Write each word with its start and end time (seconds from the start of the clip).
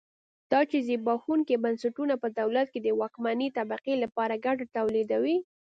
دا 0.51 0.59
چې 0.69 0.77
زبېښونکي 0.87 1.55
بنسټونه 1.63 2.13
په 2.23 2.27
دولت 2.39 2.67
کې 2.73 2.79
د 2.83 2.87
واکمنې 2.99 3.47
طبقې 3.57 3.93
لپاره 4.03 4.41
ګټه 4.45 4.65
تولیدوي. 4.77 5.37